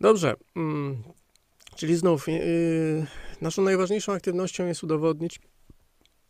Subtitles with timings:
[0.00, 0.34] Dobrze.
[0.56, 1.02] Mm,
[1.76, 3.06] czyli znów, yy,
[3.40, 5.40] naszą najważniejszą aktywnością jest udowodnić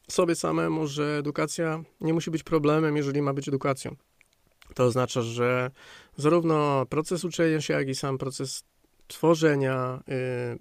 [0.08, 3.96] sobie samemu, że edukacja nie musi być problemem, jeżeli ma być edukacją.
[4.74, 5.70] To oznacza, że
[6.16, 8.64] zarówno proces uczenia się, jak i sam proces
[9.06, 10.58] tworzenia yy,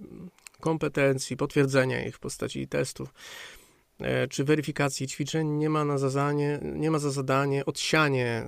[0.60, 3.14] kompetencji, potwierdzenia ich w postaci testów
[4.00, 8.46] e, czy weryfikacji ćwiczeń nie ma, na zadanie, nie ma za zadanie odsianie,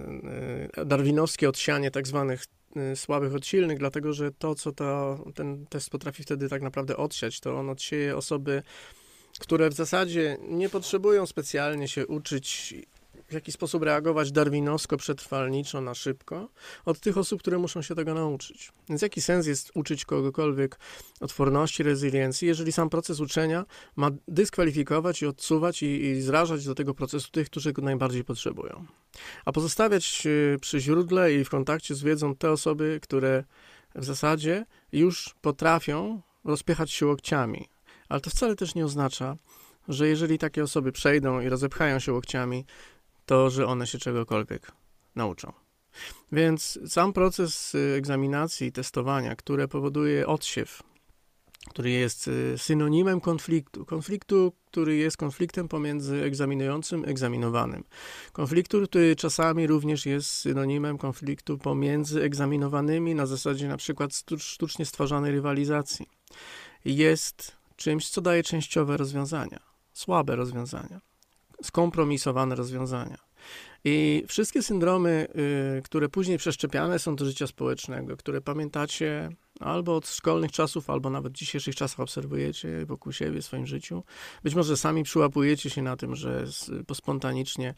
[0.75, 2.45] e, darwinowskie odsianie tak zwanych
[2.95, 7.39] słabych od silnych, dlatego że to, co to, ten test potrafi wtedy tak naprawdę odsiać,
[7.39, 8.63] to on odsieje osoby,
[9.39, 12.75] które w zasadzie nie potrzebują specjalnie się uczyć
[13.31, 16.49] w jaki sposób reagować darwinowsko, przetrwalniczo, na szybko,
[16.85, 18.71] od tych osób, które muszą się tego nauczyć.
[18.89, 20.79] Więc jaki sens jest uczyć kogokolwiek
[21.19, 26.93] odporności, rezyliencji, jeżeli sam proces uczenia ma dyskwalifikować i odsuwać i, i zrażać do tego
[26.93, 28.85] procesu tych, którzy go najbardziej potrzebują.
[29.45, 33.43] A pozostawiać y, przy źródle i w kontakcie z wiedzą te osoby, które
[33.95, 37.69] w zasadzie już potrafią rozpychać się łokciami.
[38.09, 39.35] Ale to wcale też nie oznacza,
[39.87, 42.65] że jeżeli takie osoby przejdą i rozepchają się łokciami,
[43.31, 44.71] to, że one się czegokolwiek
[45.15, 45.53] nauczą.
[46.31, 50.83] Więc sam proces y, egzaminacji i testowania, które powoduje odsiew,
[51.69, 57.83] który jest y, synonimem konfliktu, konfliktu, który jest konfliktem pomiędzy egzaminującym i egzaminowanym.
[58.33, 65.31] Konfliktu, który czasami również jest synonimem konfliktu pomiędzy egzaminowanymi na zasadzie na przykład sztucznie stworzonej
[65.31, 66.05] rywalizacji.
[66.85, 69.59] Jest czymś, co daje częściowe rozwiązania,
[69.93, 71.10] słabe rozwiązania
[71.63, 73.17] skompromisowane rozwiązania.
[73.83, 75.27] I wszystkie syndromy,
[75.77, 81.09] y, które później przeszczepiane są do życia społecznego, które pamiętacie albo od szkolnych czasów, albo
[81.09, 84.03] nawet dzisiejszych czasach obserwujecie wokół siebie w swoim życiu,
[84.43, 86.45] być może sami przyłapujecie się na tym, że
[86.93, 87.73] spontanicznie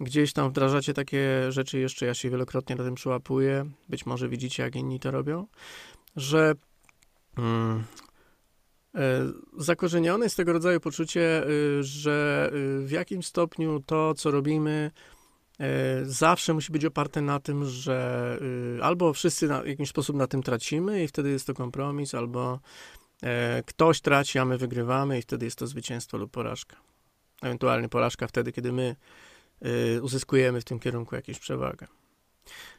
[0.00, 4.62] gdzieś tam wdrażacie takie rzeczy, jeszcze ja się wielokrotnie na tym przyłapuję, być może widzicie,
[4.62, 5.46] jak inni to robią,
[6.16, 6.54] że
[7.38, 7.84] mm,
[9.58, 11.46] zakorzenione jest tego rodzaju poczucie, e,
[11.82, 14.90] że e, w jakim stopniu to, co robimy,
[16.02, 18.38] zawsze musi być oparte na tym, że
[18.82, 22.60] albo wszyscy w jakiś sposób na tym tracimy i wtedy jest to kompromis, albo
[23.66, 26.76] ktoś traci, a my wygrywamy i wtedy jest to zwycięstwo lub porażka.
[27.42, 28.96] Ewentualnie porażka wtedy, kiedy my
[30.02, 31.86] uzyskujemy w tym kierunku jakąś przewagę.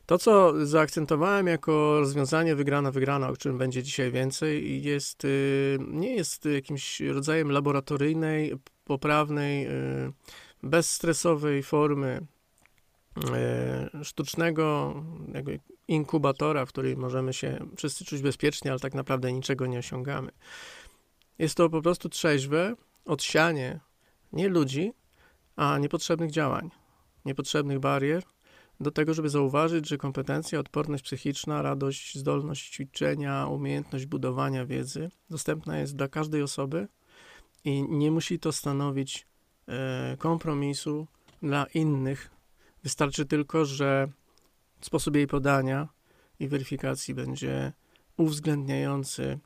[0.06, 6.46] To, co zaakcentowałem jako rozwiązanie wygrana-wygrana, o czym będzie dzisiaj więcej, jest, y, nie jest
[6.46, 8.53] jakimś rodzajem laboratoryjnej,
[8.84, 10.12] poprawnej, y,
[10.64, 12.22] bezstresowej formy
[14.02, 14.94] y, sztucznego
[15.88, 20.32] inkubatora, w której możemy się wszyscy czuć bezpiecznie, ale tak naprawdę niczego nie osiągamy.
[21.40, 23.80] Jest to po prostu trzeźwe odsianie
[24.34, 24.94] nie ludzi,
[25.56, 26.70] a niepotrzebnych działań,
[27.26, 28.24] niepotrzebnych barier,
[28.80, 35.78] do tego, żeby zauważyć, że kompetencja, odporność psychiczna, radość, zdolność ćwiczenia, umiejętność budowania wiedzy dostępna
[35.78, 36.88] jest dla każdej osoby
[37.64, 39.28] i nie musi to stanowić
[39.68, 41.08] e, kompromisu
[41.41, 42.31] dla innych.
[42.84, 44.08] Wystarczy tylko, że
[44.81, 45.88] sposób jej podania
[46.40, 47.74] i weryfikacji będzie
[48.18, 49.40] uwzględniający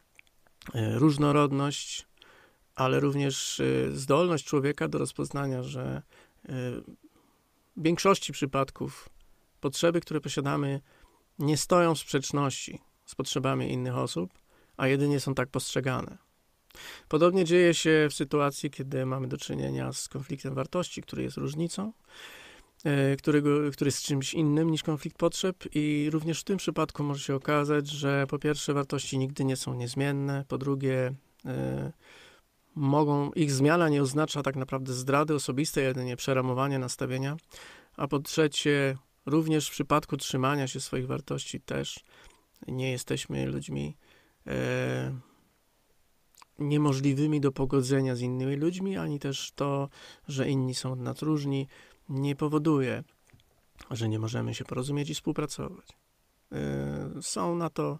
[0.73, 2.07] e, różnorodność,
[2.75, 6.01] ale również e, zdolność człowieka do rozpoznania, że
[7.77, 9.09] w większości przypadków
[9.59, 10.81] potrzeby, które posiadamy,
[11.39, 14.33] nie stoją w sprzeczności z potrzebami innych osób,
[14.77, 16.17] a jedynie są tak postrzegane.
[17.07, 21.93] Podobnie dzieje się w sytuacji, kiedy mamy do czynienia z konfliktem wartości, który jest różnicą,
[22.83, 27.23] e, którego, który jest czymś innym niż konflikt potrzeb, i również w tym przypadku może
[27.23, 31.13] się okazać, że po pierwsze wartości nigdy nie są niezmienne, po drugie
[31.45, 31.91] e,
[32.75, 37.37] mogą, ich zmiana nie oznacza tak naprawdę zdrady osobistej, jedynie przeramowania nastawienia,
[37.97, 38.97] a po trzecie
[39.29, 42.03] Również w przypadku trzymania się swoich wartości też
[42.67, 43.97] nie jesteśmy ludźmi
[44.47, 45.19] e,
[46.59, 49.89] niemożliwymi do pogodzenia z innymi ludźmi, ani też to,
[50.27, 51.67] że inni są od nas różni,
[52.09, 53.03] nie powoduje,
[53.91, 55.87] że nie możemy się porozumieć i współpracować.
[56.51, 57.99] E, są na to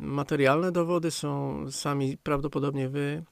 [0.00, 3.24] Materialne dowody są sami prawdopodobnie wy.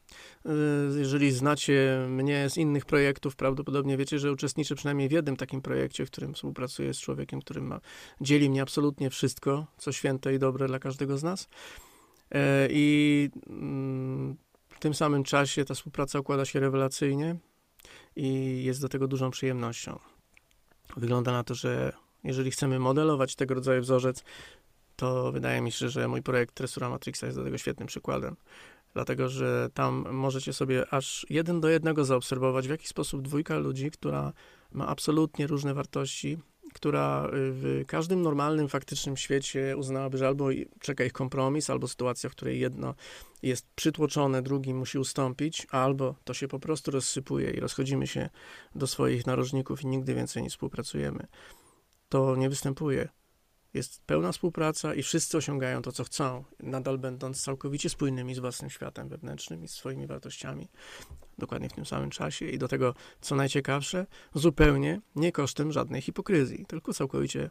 [0.46, 5.62] Y, jeżeli znacie mnie z innych projektów, prawdopodobnie wiecie, że uczestniczę przynajmniej w jednym takim
[5.62, 7.80] projekcie, w którym współpracuję z człowiekiem, który ma,
[8.20, 11.48] dzieli mnie absolutnie wszystko, co święte i dobre dla każdego z nas.
[12.30, 14.36] E, I mm,
[14.68, 17.36] w tym samym czasie ta współpraca układa się rewelacyjnie
[18.16, 19.98] i jest do tego dużą przyjemnością.
[20.96, 21.92] Wygląda na to, że
[22.24, 24.24] jeżeli chcemy modelować tego rodzaju wzorzec,
[24.98, 28.36] to wydaje mi się, że mój projekt Tresura Matrixa jest do tego świetnym przykładem.
[28.94, 33.90] Dlatego, że tam możecie sobie aż jeden do jednego zaobserwować, w jaki sposób dwójka ludzi,
[33.90, 34.32] która
[34.72, 36.38] ma absolutnie różne wartości,
[36.74, 40.48] która y, w każdym normalnym, faktycznym świecie uznałaby, że albo
[40.80, 42.94] czeka ich kompromis, albo sytuacja, w której jedno
[43.42, 48.28] jest przytłoczone, drugi musi ustąpić, albo to się po prostu rozsypuje i rozchodzimy się
[48.74, 51.26] do swoich narożników i nigdy więcej nie współpracujemy.
[52.08, 53.08] To nie występuje.
[53.74, 58.70] Jest pełna współpraca i wszyscy osiągają to, co chcą, nadal będąc całkowicie spójnymi z własnym
[58.70, 60.68] światem wewnętrznym i swoimi wartościami,
[61.38, 62.46] dokładnie w tym samym czasie.
[62.46, 67.50] I do tego, co najciekawsze, zupełnie nie kosztem żadnej hipokryzji, tylko całkowicie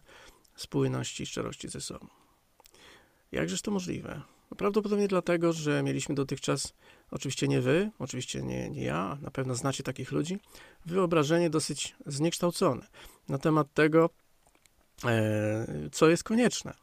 [0.56, 2.08] spójności i szczerości ze sobą.
[3.32, 4.22] Jakżeż to możliwe?
[4.52, 6.74] No prawdopodobnie dlatego, że mieliśmy dotychczas,
[7.12, 10.40] oczywiście nie wy, oczywiście nie, nie ja, na pewno znacie takich ludzi,
[10.86, 12.88] wyobrażenie dosyć zniekształcone
[13.30, 14.10] na temat tego,
[15.92, 16.74] co jest konieczne,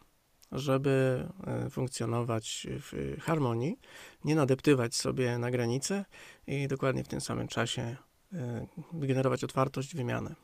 [0.52, 3.78] żeby e, funkcjonować w harmonii,
[4.24, 6.04] nie nadeptywać sobie na granice
[6.46, 7.96] i dokładnie w tym samym czasie
[8.32, 10.34] e, wygenerować otwartość, wymianę.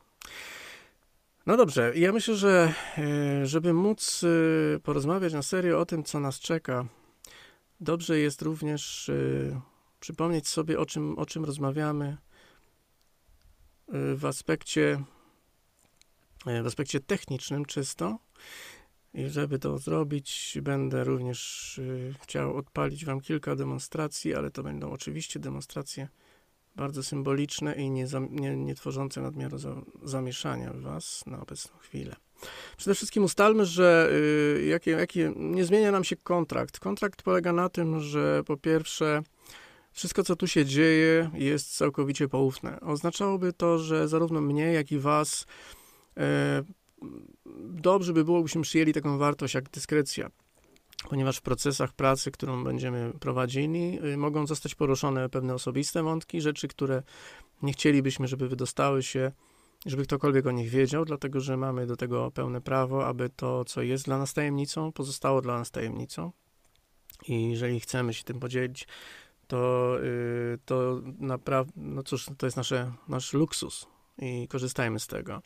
[1.45, 2.73] No dobrze, ja myślę, że
[3.43, 4.21] żeby móc
[4.83, 6.85] porozmawiać na serio o tym, co nas czeka,
[7.79, 9.11] dobrze jest również
[9.99, 12.17] przypomnieć sobie, o czym, o czym rozmawiamy
[14.15, 15.20] w aspekcie E,
[16.45, 18.17] w aspekcie technicznym czysto.
[19.13, 24.91] I żeby to zrobić, będę również y, chciał odpalić Wam kilka demonstracji, ale to będą
[24.91, 26.07] oczywiście demonstracje
[26.75, 32.15] bardzo symboliczne i nie, nie, nie tworzące nadmiaru za, zamieszania w Was na obecną chwilę.
[32.77, 34.09] Przede wszystkim ustalmy, że
[34.57, 36.79] y, jakie, jakie, nie zmienia nam się kontrakt.
[36.79, 39.23] Kontrakt polega na tym, że po pierwsze,
[39.91, 42.79] wszystko, co tu się dzieje, jest całkowicie poufne.
[42.79, 45.80] Oznaczałoby to, że zarówno mnie, jak i Was E,
[47.69, 50.31] dobrze by było, gdybyśmy przyjęli taką wartość jak dyskrecja,
[51.09, 56.67] ponieważ w procesach pracy, którą będziemy prowadzili, y, mogą zostać poruszone pewne osobiste wątki, rzeczy,
[56.67, 57.03] które
[57.61, 59.31] nie chcielibyśmy, żeby wydostały się,
[59.85, 63.81] żeby ktokolwiek o nich wiedział, dlatego że mamy do tego pełne prawo, aby to, co
[63.81, 66.31] jest dla nas tajemnicą, pozostało dla nas tajemnicą.
[67.27, 68.87] I jeżeli chcemy się tym podzielić,
[69.47, 73.87] to, yy, to naprawdę, no cóż, to jest nasze, nasz luksus,
[74.17, 75.41] i korzystajmy z tego.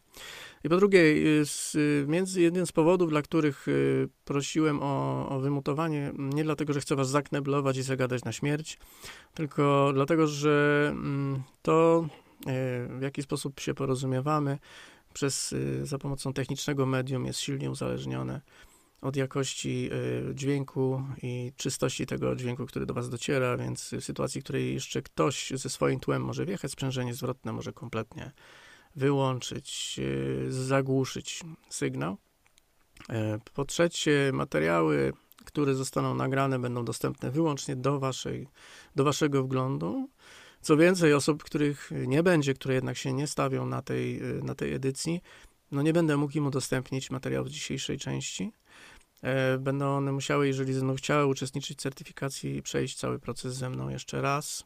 [0.64, 5.30] I po drugie, y, z, y, między jednym z powodów, dla których y, prosiłem o,
[5.30, 8.78] o wymutowanie, nie dlatego, że chcę was zakneblować i zagadać na śmierć,
[9.34, 12.08] tylko dlatego, że mm, to,
[12.90, 14.58] w jaki sposób się porozumiewamy,
[15.14, 18.42] przez, za pomocą technicznego medium jest silnie uzależnione
[19.06, 19.90] od jakości
[20.34, 25.02] dźwięku i czystości tego dźwięku, który do Was dociera, więc w sytuacji, w której jeszcze
[25.02, 28.32] ktoś ze swoim tłem może wjechać, sprzężenie zwrotne może kompletnie
[28.96, 30.00] wyłączyć,
[30.48, 32.18] e, zagłuszyć sygnał.
[33.10, 35.14] E, po trzecie, materiały,
[35.46, 38.48] które zostaną nagrane, będą dostępne wyłącznie do, waszej,
[38.96, 40.10] do waszego wglądu.
[40.62, 44.56] Co więcej, osób, których nie będzie, które jednak się nie stawią na tej, e, na
[44.56, 45.22] tej edycji,
[45.72, 48.52] no nie będę mógł im udostępnić materiałów dzisiejszej części.
[49.60, 54.22] Będą one musiały, jeżeli będą chciały uczestniczyć w certyfikacji, przejść cały proces ze mną jeszcze
[54.22, 54.66] raz.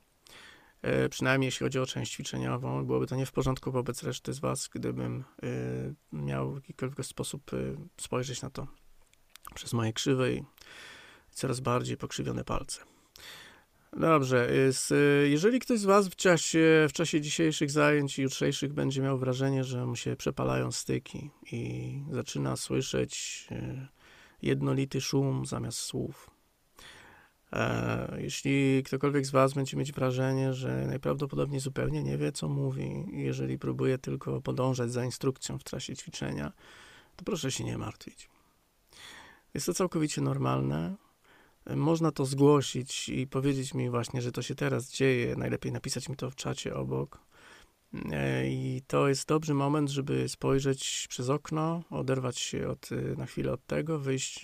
[0.82, 4.40] E, przynajmniej jeśli chodzi o część ćwiczeniową, byłoby to nie w porządku wobec reszty z
[4.40, 5.48] Was, gdybym e,
[6.12, 7.58] miał w jakikolwiek sposób e,
[8.02, 8.68] spojrzeć na to
[9.56, 10.44] przez moje krzywe i
[11.32, 12.82] coraz bardziej pokrzywione palce.
[13.94, 14.50] Dobrze,
[15.26, 19.64] jeżeli ktoś z Was w czasie, w czasie dzisiejszych zajęć i jutrzejszych będzie miał wrażenie,
[19.64, 23.48] że mu się przepalają styki i zaczyna słyszeć
[24.42, 26.30] jednolity szum zamiast słów,
[27.54, 33.06] E, jeśli ktokolwiek z Was będzie mieć wrażenie, że najprawdopodobniej zupełnie nie wie, co mówi,
[33.12, 36.52] jeżeli próbuje tylko podążać za instrukcją w czasie ćwiczenia,
[37.16, 38.30] to proszę się nie martwić.
[39.54, 40.96] Jest to całkowicie normalne.
[41.76, 45.36] Można to zgłosić i powiedzieć mi właśnie, że to się teraz dzieje.
[45.36, 47.20] Najlepiej napisać mi to w czacie obok.
[48.12, 53.52] E, I to jest dobry moment, żeby spojrzeć przez okno, oderwać się od, na chwilę
[53.52, 54.44] od tego, wyjść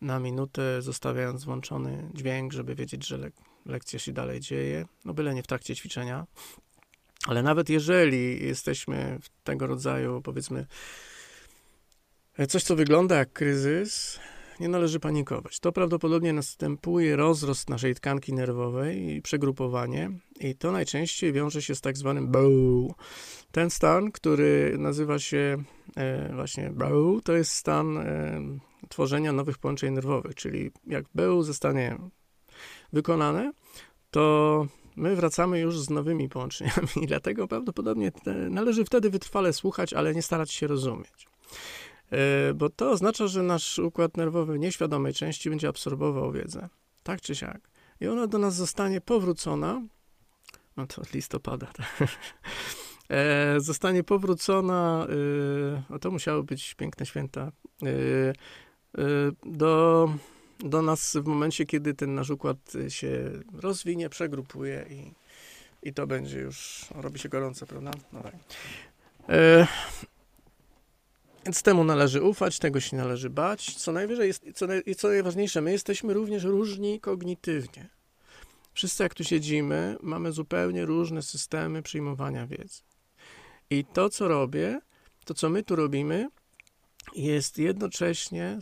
[0.00, 3.34] na minutę, zostawiając włączony dźwięk, żeby wiedzieć, że lek
[3.66, 4.86] lekcja się dalej dzieje.
[5.04, 6.26] No byle nie w trakcie ćwiczenia.
[7.26, 10.66] Ale nawet jeżeli jesteśmy w tego rodzaju, powiedzmy,
[12.48, 14.20] coś, co wygląda jak kryzys,
[14.60, 15.60] nie należy panikować.
[15.60, 21.80] To prawdopodobnie następuje rozrost naszej tkanki nerwowej i przegrupowanie, i to najczęściej wiąże się z
[21.80, 22.94] tak zwanym bow.
[23.52, 25.56] Ten stan, który nazywa się
[25.96, 28.40] e, właśnie bow, to jest stan e,
[28.88, 31.98] tworzenia nowych połączeń nerwowych, czyli jak BEU zostanie
[32.92, 33.52] wykonane,
[34.10, 38.12] to my wracamy już z nowymi połączeniami dlatego prawdopodobnie
[38.50, 41.26] należy wtedy wytrwale słuchać, ale nie starać się rozumieć.
[42.10, 46.68] E, bo to oznacza, że nasz układ nerwowy nieświadomej części będzie absorbował wiedzę,
[47.02, 47.70] tak czy siak.
[48.00, 49.82] I ona do nas zostanie powrócona,
[50.76, 51.86] no to od listopada, tak?
[53.08, 55.06] e, zostanie powrócona,
[55.88, 57.52] e, o to musiały być piękne święta,
[57.82, 58.32] e, e,
[59.46, 60.08] do,
[60.58, 65.12] do nas w momencie, kiedy ten nasz układ się rozwinie, przegrupuje i,
[65.88, 67.90] i to będzie już, robi się gorące, prawda?
[68.12, 68.34] No tak.
[71.44, 73.74] Więc temu należy ufać, tego się należy bać.
[73.74, 77.88] Co najwyżej jest, co, naj, co najważniejsze, my jesteśmy również różni kognitywnie.
[78.74, 82.82] Wszyscy, jak tu siedzimy, mamy zupełnie różne systemy przyjmowania wiedzy.
[83.70, 84.80] I to, co robię,
[85.24, 86.28] to, co my tu robimy,
[87.14, 88.58] jest jednocześnie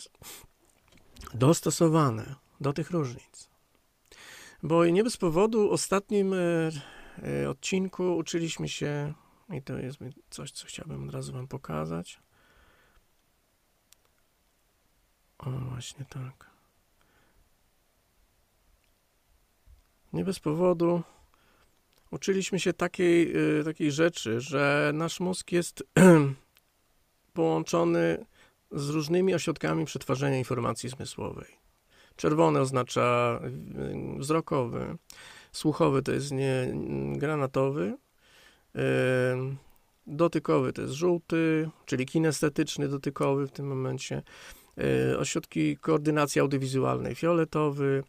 [1.34, 3.48] dostosowane do tych różnic.
[4.62, 6.38] Bo nie bez powodu ostatnim e,
[7.42, 9.14] e, odcinku uczyliśmy się,
[9.50, 9.98] i to jest
[10.30, 12.20] coś, co chciałbym od razu Wam pokazać.
[15.38, 16.50] O, właśnie tak.
[20.12, 21.02] Nie bez powodu
[22.10, 25.84] uczyliśmy się takiej, y, takiej rzeczy, że nasz mózg jest
[27.34, 28.24] połączony
[28.72, 31.58] z różnymi ośrodkami przetwarzania informacji zmysłowej.
[32.16, 33.40] Czerwony oznacza
[34.16, 34.96] y, wzrokowy,
[35.52, 36.74] słuchowy to jest nie,
[37.16, 37.96] granatowy,
[38.76, 38.80] y,
[40.06, 44.22] dotykowy to jest żółty, czyli kinestetyczny dotykowy w tym momencie,
[45.18, 48.02] ośrodki koordynacji audiowizualnej fioletowy,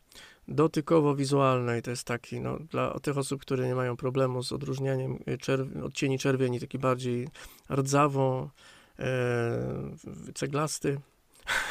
[0.47, 5.37] dotykowo-wizualnej, to jest taki, no, dla tych osób, które nie mają problemu z odróżnianiem y,
[5.37, 7.27] czerw- odcieni czerwieni, taki bardziej
[7.71, 8.49] rdzawo,
[8.99, 10.99] e, ceglasty.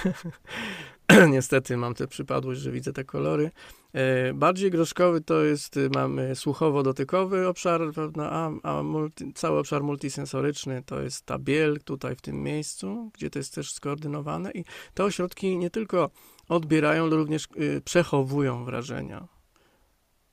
[1.30, 3.50] Niestety mam tę przypadłość, że widzę te kolory.
[3.92, 7.80] E, bardziej groszkowy to jest, y, mamy słuchowo-dotykowy obszar,
[8.20, 13.30] a, a multi, cały obszar multisensoryczny to jest ta biel tutaj w tym miejscu, gdzie
[13.30, 16.10] to jest też skoordynowane i te ośrodki nie tylko
[16.48, 19.28] odbierają, ale również y, przechowują wrażenia.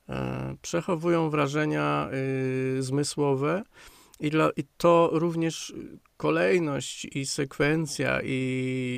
[0.10, 2.10] E, przechowują wrażenia
[2.78, 3.64] y, zmysłowe
[4.20, 5.74] i, dla, i to również
[6.18, 8.30] kolejność i sekwencja i,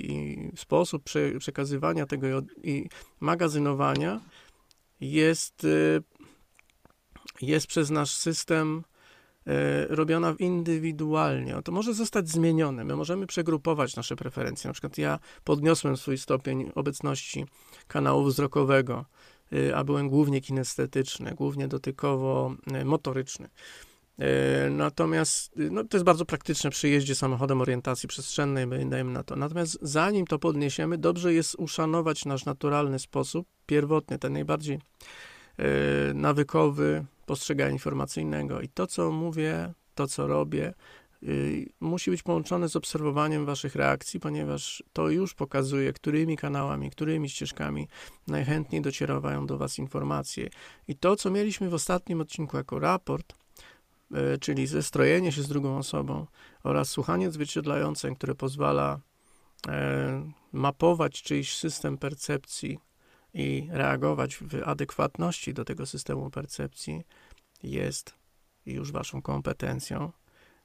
[0.10, 2.28] i sposób prze, przekazywania tego
[2.64, 4.22] i magazynowania
[5.02, 6.04] jest, y,
[7.42, 8.84] jest przez nasz system
[9.48, 11.56] E, robiona indywidualnie.
[11.64, 12.84] To może zostać zmienione.
[12.84, 14.68] My możemy przegrupować nasze preferencje.
[14.68, 17.46] Na przykład ja podniosłem swój stopień obecności
[17.88, 19.06] kanału wzrokowego,
[19.54, 23.46] e, a byłem głównie kinestetyczny, głównie dotykowo-motoryczny.
[23.46, 23.50] E,
[24.70, 29.36] natomiast no, to jest bardzo praktyczne przy jeździe samochodem orientacji przestrzennej, dajemy na to.
[29.36, 34.80] Natomiast zanim to podniesiemy, dobrze jest uszanować nasz naturalny sposób, pierwotny, ten najbardziej
[36.14, 38.62] nawykowy, postrzegania informacyjnego.
[38.62, 40.74] I to, co mówię, to, co robię,
[41.22, 47.30] yy, musi być połączone z obserwowaniem waszych reakcji, ponieważ to już pokazuje, którymi kanałami, którymi
[47.30, 47.88] ścieżkami
[48.28, 50.50] najchętniej docierają do was informacje.
[50.88, 53.34] I to, co mieliśmy w ostatnim odcinku jako raport,
[54.40, 56.28] czyli zestrojenie się z drugą osobą
[56.64, 59.00] oraz słuchanie zwierciadlające, które pozwala
[59.66, 59.74] yy,
[60.52, 62.80] mapować czyjś system percepcji
[63.34, 67.04] i reagować w adekwatności do tego systemu percepcji
[67.64, 68.14] jest
[68.66, 70.12] już waszą kompetencją,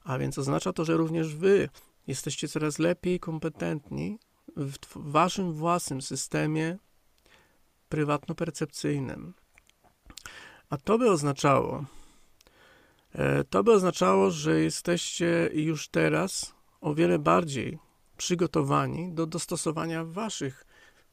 [0.05, 1.69] a więc oznacza to, że również wy
[2.07, 4.19] jesteście coraz lepiej kompetentni
[4.57, 6.79] w waszym własnym systemie
[7.89, 9.33] prywatno-percepcyjnym.
[10.71, 11.85] A to by oznaczało, e,
[13.51, 17.79] to by oznaczało, że jesteście już teraz o wiele bardziej
[18.17, 20.65] przygotowani do dostosowania waszych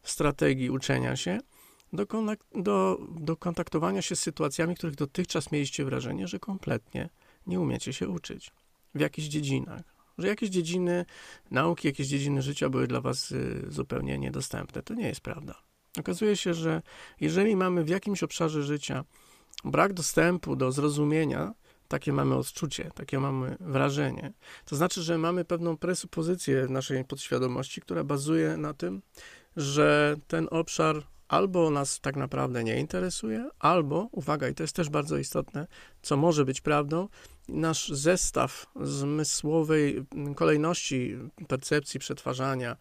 [0.04, 1.40] strategii uczenia się
[1.94, 2.06] do,
[2.56, 7.10] do, do kontaktowania się z sytuacjami, których dotychczas mieliście wrażenie, że kompletnie
[7.48, 8.52] nie umiecie się uczyć
[8.96, 9.82] w jakichś dziedzinach.
[10.18, 11.06] Że jakieś dziedziny
[11.52, 14.84] nauki, jakieś dziedziny życia były dla was y, zupełnie niedostępne.
[14.84, 15.62] To nie jest prawda.
[16.00, 16.82] Okazuje się, że
[17.22, 19.04] jeżeli mamy w jakimś obszarze życia
[19.64, 21.54] brak dostępu do zrozumienia,
[21.90, 24.34] takie mamy odczucie, takie mamy wrażenie.
[24.66, 29.02] To znaczy, że mamy pewną presupozycję w naszej podświadomości, która bazuje na tym,
[29.56, 34.90] że ten obszar albo nas tak naprawdę nie interesuje, albo, uwaga, i to jest też
[34.90, 35.68] bardzo istotne,
[36.02, 37.08] co może być prawdą,
[37.48, 40.06] nasz zestaw zmysłowej
[40.36, 41.18] kolejności
[41.48, 42.78] percepcji, przetwarzania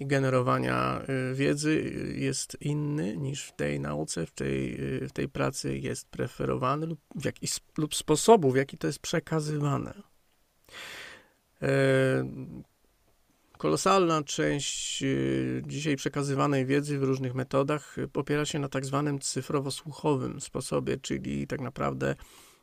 [0.00, 5.78] generowania y, wiedzy jest inny niż w tej nauce, w tej, y, w tej pracy
[5.78, 7.48] jest preferowany lub, w jaki,
[7.78, 10.02] lub sposobu, w jaki to jest przekazywane.
[11.62, 12.26] E,
[13.58, 19.18] Kolosalna część y, dzisiaj przekazywanej wiedzy w różnych metodach y, opiera się na tak zwanym
[19.18, 22.14] cyfrowo-słuchowym sposobie, czyli tak naprawdę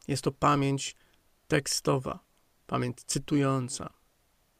[0.07, 0.95] jest to pamięć
[1.47, 2.19] tekstowa,
[2.67, 3.93] pamięć cytująca.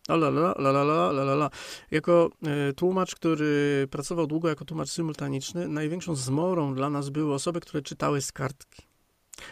[0.09, 1.49] La la la la la la la la.
[1.91, 2.29] Jako
[2.69, 7.83] y, tłumacz, który pracował długo jako tłumacz symultaniczny, największą zmorą dla nas były osoby, które
[7.83, 8.81] czytały z kartki.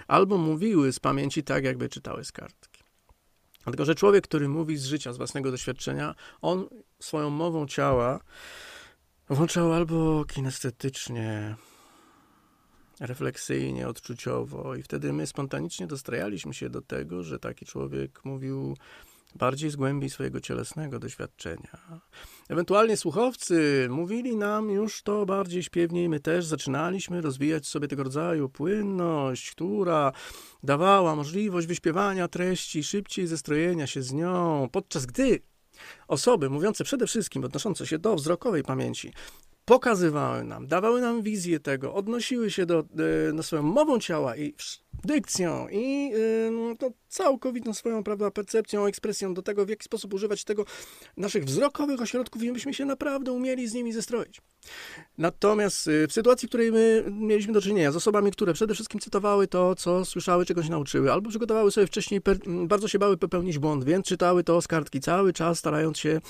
[0.08, 2.84] Albo mówiły z pamięci tak, jakby czytały z kartki.
[3.64, 6.68] Dlatego, że człowiek, który mówi z życia, z własnego doświadczenia, on
[7.00, 8.20] swoją mową ciała
[9.30, 11.56] włączał albo kinestetycznie,
[13.00, 18.78] refleksyjnie, odczuciowo, i wtedy my spontanicznie dostrajaliśmy się do tego, że taki człowiek mówił
[19.36, 22.02] bardziej z głębi swojego cielesnego doświadczenia.
[22.50, 28.50] Ewentualnie słuchowcy mówili nam już to bardziej śpiewniej, my też zaczynaliśmy rozwijać sobie tego rodzaju
[28.50, 30.12] płynność, która
[30.64, 35.40] dawała możliwość wyśpiewania treści szybciej, zestrojenia się z nią, podczas gdy
[36.08, 39.14] osoby mówiące przede wszystkim odnoszące się do wzrokowej pamięci
[39.72, 42.84] pokazywały nam, dawały nam wizję tego, odnosiły się do,
[43.34, 44.54] do swoją mową ciała i
[45.04, 50.44] dykcją i yy, to całkowitą swoją prawda, percepcją, ekspresją do tego, w jaki sposób używać
[50.44, 50.66] tego
[51.18, 54.42] naszych wzrokowych ośrodków i byśmy się naprawdę umieli z nimi zestroić.
[55.18, 59.00] Natomiast y, w sytuacji, w której my mieliśmy do czynienia z osobami, które przede wszystkim
[59.00, 63.60] cytowały to, co słyszały, czegoś nauczyły, albo przygotowały sobie wcześniej, per, bardzo się bały popełnić
[63.60, 66.22] błąd, więc czytały to z kartki cały czas, starając się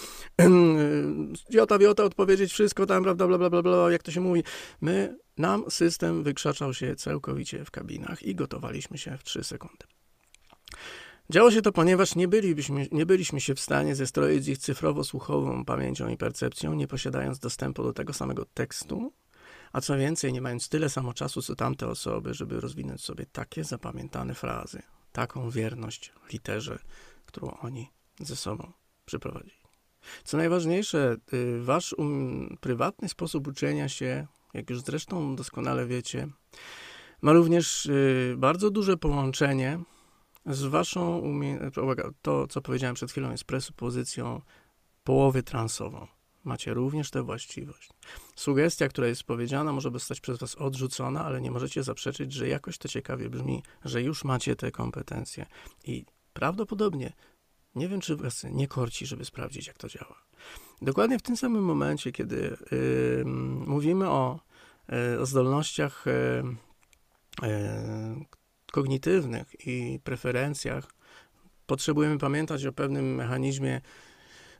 [1.49, 4.43] jota wiota odpowiedzieć wszystko tam, prawda, bla, bla, bla, bla, jak to się mówi.
[4.81, 10.00] My nam system wykrzaczał się całkowicie w kabinach i gotowaliśmy się w 3 sekundy.
[11.31, 16.07] Działo się to, ponieważ nie bylibyśmy, nie byliśmy się w stanie zestroić ich cyfrowo-słuchową pamięcią
[16.07, 19.13] i percepcją, nie posiadając dostępu do tego samego tekstu,
[19.73, 23.63] a co więcej, nie mając tyle samo czasu, co tamte osoby, żeby rozwinąć sobie takie
[23.63, 26.79] zapamiętane frazy, taką wierność literze,
[27.25, 28.71] którą oni ze sobą
[29.05, 29.61] przeprowadzili.
[30.23, 36.27] Co najważniejsze, y, wasz um, prywatny sposób uczenia się jak już zresztą doskonale wiecie,
[37.21, 39.79] ma również y, bardzo duże połączenie
[40.45, 42.11] z waszą umiejętnością.
[42.21, 44.41] To, co powiedziałem przed chwilą, jest presupozycją
[45.03, 46.07] połowy transową.
[46.43, 47.89] Macie również tę właściwość.
[48.35, 52.77] Sugestia, która jest powiedziana, może zostać przez was odrzucona, ale nie możecie zaprzeczyć, że jakoś
[52.77, 55.45] to ciekawie brzmi, że już macie te kompetencje.
[55.83, 57.13] I prawdopodobnie
[57.75, 60.15] nie wiem, czy was nie korci, żeby sprawdzić, jak to działa.
[60.81, 63.25] Dokładnie w tym samym momencie, kiedy yy,
[63.65, 64.39] mówimy o,
[64.89, 66.05] yy, o zdolnościach
[67.41, 68.25] yy,
[68.71, 70.87] kognitywnych i preferencjach,
[71.65, 73.81] potrzebujemy pamiętać o pewnym mechanizmie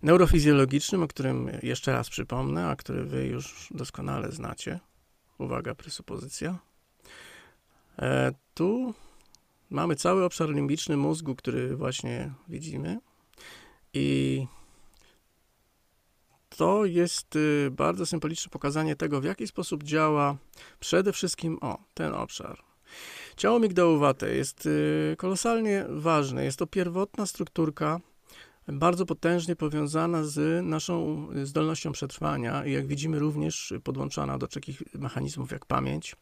[0.04, 4.80] neurofizjologicznym, o którym jeszcze raz przypomnę, a który wy już doskonale znacie.
[5.38, 6.60] Uwaga, presupozycja.
[8.00, 8.94] E, tu
[9.70, 13.00] mamy cały obszar limbiczny mózgu, który właśnie widzimy
[13.94, 14.48] i
[16.58, 20.38] to jest y, bardzo symboliczne pokazanie tego, w jaki sposób działa
[20.80, 22.64] przede wszystkim o ten obszar.
[23.42, 26.46] Ciało migdałowate jest y, kolosalnie ważne.
[26.46, 28.00] Jest to pierwotna strukturka,
[28.68, 35.52] bardzo potężnie powiązana z naszą zdolnością przetrwania i jak widzimy również podłączana do takich mechanizmów
[35.52, 36.16] jak pamięć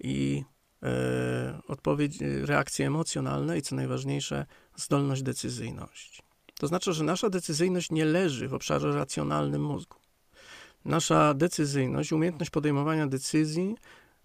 [0.00, 0.44] i
[0.82, 6.22] e, odpowiedź, reakcje emocjonalne i co najważniejsze zdolność decyzyjności.
[6.58, 9.96] To znaczy, że nasza decyzyjność nie leży w obszarze racjonalnym mózgu.
[10.84, 13.76] Nasza decyzyjność, umiejętność podejmowania decyzji,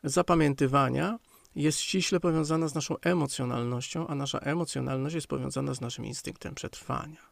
[0.03, 1.19] zapamiętywania
[1.55, 7.31] jest ściśle powiązana z naszą emocjonalnością, a nasza emocjonalność jest powiązana z naszym instynktem przetrwania.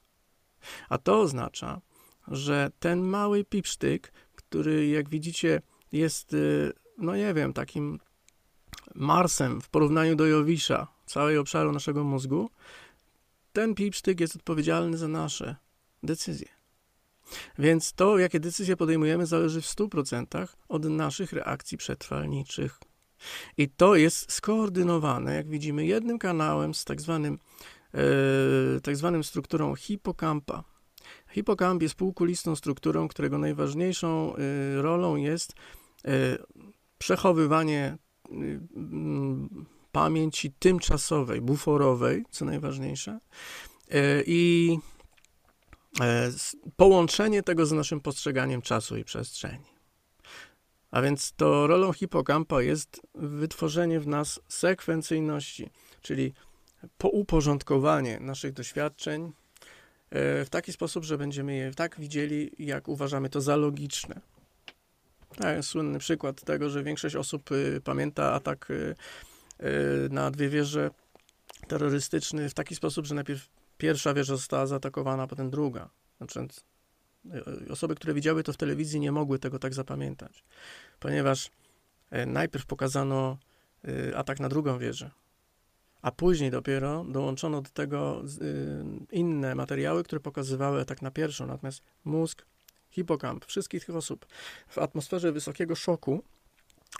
[0.89, 1.81] A to oznacza,
[2.27, 7.99] że ten mały pipsztyk, który jak widzicie jest, y, no nie wiem, takim
[8.95, 12.49] Marsem w porównaniu do Jowisza, całej obszaru naszego mózgu,
[13.53, 15.55] ten pipsztyk jest odpowiedzialny za nasze
[16.03, 16.47] decyzje.
[17.59, 22.79] Więc to, jakie decyzje podejmujemy, zależy w 100% od naszych reakcji przetrwalniczych.
[23.57, 27.39] I to jest skoordynowane, jak widzimy, jednym kanałem z tak zwanym,
[27.93, 30.63] e, tak zwanym strukturą hipokampa.
[31.29, 35.53] Hipokamp jest półkulistą strukturą, którego najważniejszą e, rolą jest
[36.05, 36.37] e,
[36.97, 37.97] przechowywanie
[39.91, 43.19] pamięci tymczasowej, buforowej, co najważniejsze,
[43.91, 44.77] e, i
[46.01, 46.31] e,
[46.75, 49.78] połączenie tego z naszym postrzeganiem czasu i przestrzeni.
[50.91, 55.69] A więc to rolą hipokampa jest wytworzenie w nas sekwencyjności,
[56.01, 56.33] czyli
[56.97, 63.41] pouporządkowanie naszych doświadczeń e, w taki sposób, że będziemy je tak widzieli, jak uważamy to
[63.41, 64.21] za logiczne.
[65.61, 68.95] Słynny przykład tego, że większość osób y, pamięta atak y,
[69.63, 70.89] Y, na dwie wieże
[71.67, 75.89] terrorystyczny w taki sposób, że najpierw pierwsza wieża została zaatakowana, a potem druga.
[76.17, 76.47] Znaczy,
[77.69, 80.43] osoby, które widziały to w telewizji, nie mogły tego tak zapamiętać,
[80.99, 81.51] ponieważ
[82.13, 83.37] y, najpierw pokazano
[84.15, 85.11] atak na drugą wieżę,
[86.01, 88.23] a później dopiero dołączono do tego
[89.11, 91.45] inne materiały, które pokazywały atak na pierwszą.
[91.47, 92.45] Natomiast mózg,
[92.89, 94.25] hipokamp wszystkich tych osób
[94.67, 96.23] w atmosferze wysokiego szoku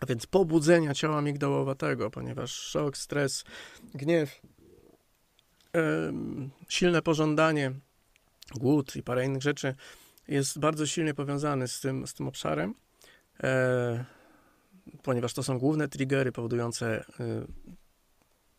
[0.01, 3.43] a więc pobudzenia ciała migdałowatego, ponieważ szok, stres,
[3.93, 4.41] gniew
[6.67, 7.71] silne pożądanie,
[8.55, 9.75] głód i parę innych rzeczy
[10.29, 12.75] jest bardzo silnie powiązany z tym, z tym obszarem,
[13.43, 14.05] e,
[15.03, 17.45] ponieważ to są główne triggery powodujące e,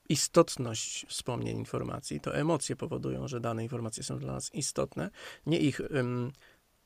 [0.08, 2.20] istotność wspomnień informacji.
[2.20, 5.10] To emocje powodują, że dane informacje są dla nas istotne,
[5.46, 5.80] nie ich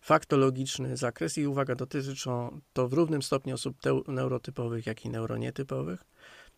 [0.01, 3.77] faktologiczny zakres i uwaga, dotyczą to w równym stopniu osób
[4.09, 6.05] neurotypowych, jak i neuronietypowych.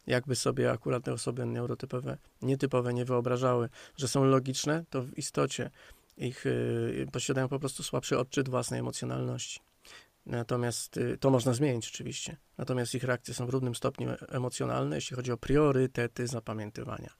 [0.07, 5.71] Jakby sobie akurat te osoby neurotypowe, nietypowe nie wyobrażały, że są logiczne, to w istocie
[6.17, 9.61] ich y, posiadają po prostu słabszy odczyt własnej emocjonalności.
[10.27, 12.37] Natomiast y, to można zmienić oczywiście.
[12.59, 17.11] Natomiast ich reakcje są w równym stopniu emocjonalne, jeśli chodzi o priorytety zapamiętywania.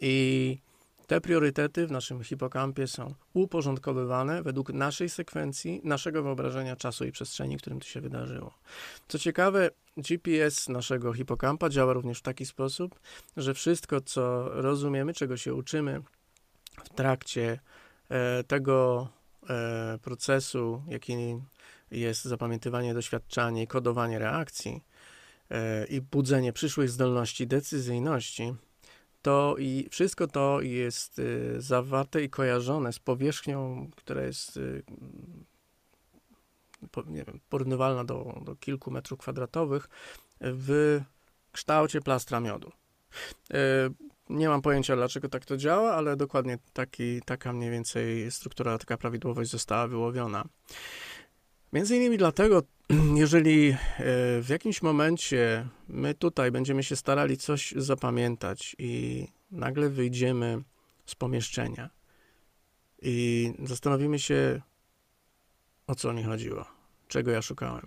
[0.00, 0.58] I
[1.06, 7.58] te priorytety w naszym hipokampie są uporządkowywane według naszej sekwencji, naszego wyobrażenia czasu i przestrzeni,
[7.58, 8.54] w którym to się wydarzyło.
[9.08, 13.00] Co ciekawe, GPS naszego hipokampa działa również w taki sposób,
[13.36, 16.02] że wszystko, co rozumiemy, czego się uczymy
[16.84, 17.60] w trakcie
[18.46, 19.08] tego
[19.50, 21.16] e, procesu, jaki
[21.90, 24.84] jest zapamiętywanie, doświadczanie, kodowanie reakcji
[25.50, 28.54] e, i budzenie przyszłych zdolności decyzyjności,
[29.22, 31.20] to i wszystko to jest
[31.58, 34.58] zawarte i kojarzone z powierzchnią, która jest
[37.06, 39.88] wiem, porównywalna do, do kilku metrów kwadratowych
[40.40, 41.00] w
[41.52, 42.72] kształcie plastra miodu.
[44.28, 48.96] Nie mam pojęcia, dlaczego tak to działa, ale dokładnie taki, taka mniej więcej struktura, taka
[48.96, 50.44] prawidłowość została wyłowiona.
[51.72, 52.62] Między innymi dlatego,
[53.24, 53.76] jeżeli e,
[54.42, 60.62] w jakimś momencie my tutaj będziemy się starali coś zapamiętać i nagle wyjdziemy
[61.06, 61.90] z pomieszczenia
[63.02, 64.60] i zastanowimy się,
[65.86, 66.64] o co mi chodziło,
[67.08, 67.86] czego ja szukałem,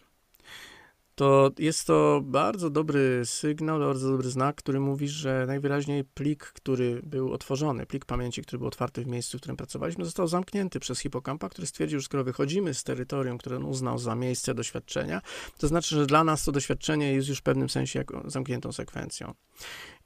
[1.18, 7.02] to jest to bardzo dobry sygnał, bardzo dobry znak, który mówi, że najwyraźniej plik, który
[7.04, 11.00] był otworzony, plik pamięci, który był otwarty w miejscu, w którym pracowaliśmy, został zamknięty przez
[11.00, 15.22] hipokampa, który stwierdził, że skoro wychodzimy z terytorium, które on uznał za miejsce doświadczenia,
[15.58, 19.34] to znaczy, że dla nas to doświadczenie jest już w pewnym sensie zamkniętą sekwencją.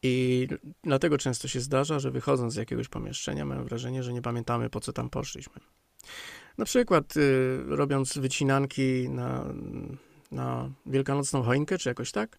[0.04, 0.48] I
[0.84, 4.80] dlatego często się zdarza, że wychodząc z jakiegoś pomieszczenia, mamy wrażenie, że nie pamiętamy, po
[4.80, 5.54] co tam poszliśmy.
[6.58, 9.54] Na przykład, y, robiąc wycinanki na
[10.32, 12.38] na wielkanocną choinkę, czy jakoś tak.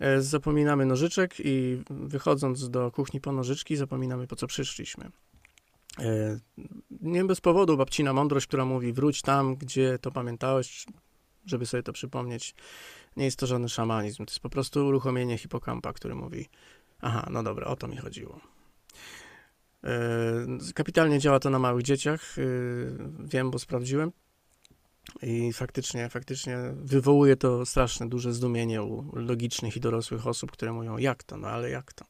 [0.00, 5.10] E, zapominamy nożyczek i wychodząc do kuchni po nożyczki, zapominamy po co przyszliśmy.
[5.98, 6.38] E,
[7.00, 10.86] nie bez powodu babcina mądrość, która mówi wróć tam, gdzie to pamiętałeś,
[11.46, 12.54] żeby sobie to przypomnieć.
[13.16, 16.48] Nie jest to żaden szamanizm, to jest po prostu uruchomienie hipokampa, który mówi
[17.00, 18.40] aha, no dobra, o to mi chodziło.
[19.84, 22.36] E, kapitalnie działa to na małych dzieciach,
[23.24, 24.12] wiem, bo sprawdziłem.
[25.22, 30.98] I faktycznie, faktycznie wywołuje to straszne duże zdumienie u logicznych i dorosłych osób, które mówią,
[30.98, 32.04] jak to, no ale jak to?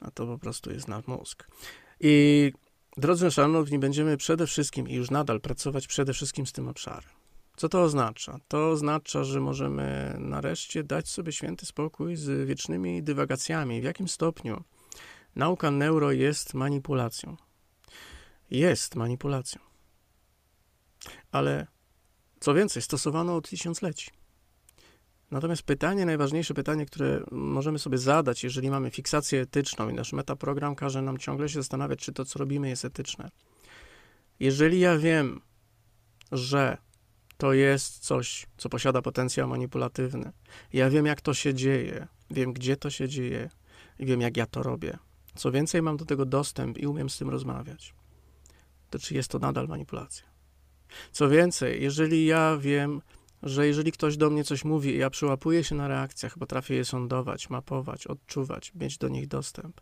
[0.00, 1.48] A to po prostu jest nasz mózg.
[2.00, 2.52] I
[2.96, 7.10] drodzy szanowni, będziemy przede wszystkim i już nadal pracować przede wszystkim z tym obszarem.
[7.56, 8.38] Co to oznacza?
[8.48, 13.80] To oznacza, że możemy nareszcie dać sobie święty spokój z wiecznymi dywagacjami.
[13.80, 14.64] W jakim stopniu
[15.36, 17.36] nauka neuro jest manipulacją?
[18.50, 19.60] Jest manipulacją.
[21.32, 21.66] Ale
[22.40, 24.10] co więcej, stosowano od tysiącleci.
[25.30, 30.74] Natomiast pytanie, najważniejsze pytanie, które możemy sobie zadać, jeżeli mamy fiksację etyczną i nasz metaprogram
[30.74, 33.30] każe nam ciągle się zastanawiać, czy to, co robimy, jest etyczne.
[34.40, 35.40] Jeżeli ja wiem,
[36.32, 36.78] że
[37.36, 40.32] to jest coś, co posiada potencjał manipulatywny,
[40.72, 43.50] ja wiem, jak to się dzieje, wiem, gdzie to się dzieje
[43.98, 44.98] i wiem, jak ja to robię.
[45.34, 47.94] Co więcej, mam do tego dostęp i umiem z tym rozmawiać,
[48.90, 50.29] to czy jest to nadal manipulacja?
[51.12, 53.02] Co więcej, jeżeli ja wiem,
[53.42, 56.84] że jeżeli ktoś do mnie coś mówi i ja przyłapuję się na reakcjach, potrafię je
[56.84, 59.80] sądować, mapować, odczuwać, mieć do nich dostęp.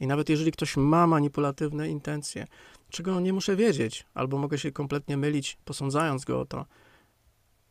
[0.00, 2.46] I nawet jeżeli ktoś ma manipulatywne intencje,
[2.90, 6.66] czego nie muszę wiedzieć, albo mogę się kompletnie mylić, posądzając go o to,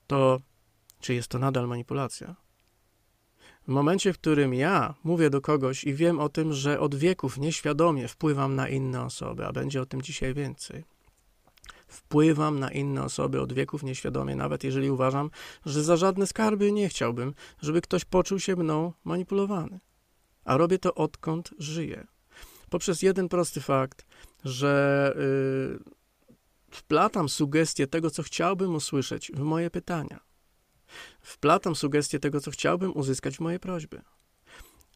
[0.07, 0.39] to
[0.99, 2.35] czy jest to nadal manipulacja?
[3.67, 7.37] W momencie, w którym ja mówię do kogoś i wiem o tym, że od wieków
[7.37, 10.83] nieświadomie wpływam na inne osoby, a będzie o tym dzisiaj więcej,
[11.87, 15.29] wpływam na inne osoby od wieków nieświadomie, nawet jeżeli uważam,
[15.65, 19.79] że za żadne skarby nie chciałbym, żeby ktoś poczuł się mną manipulowany.
[20.45, 22.07] A robię to odkąd żyję.
[22.69, 24.05] Poprzez jeden prosty fakt,
[24.43, 25.79] że yy,
[26.71, 30.19] wplatam sugestię tego, co chciałbym usłyszeć w moje pytania.
[31.21, 34.01] Wplatam sugestię tego, co chciałbym uzyskać w moje prośby.